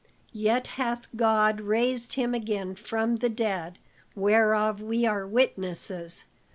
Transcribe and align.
Yet 0.33 0.65
hath 0.81 1.07
God 1.15 1.61
raised 1.61 2.13
him 2.13 2.33
again 2.33 2.73
from 2.73 3.17
the 3.17 3.29
dead, 3.29 3.77
whereof 4.15 4.81
we 4.81 5.05
are 5.05 5.27
witnesses. 5.27 6.23